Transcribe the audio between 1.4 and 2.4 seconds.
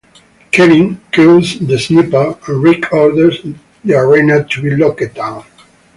the sniper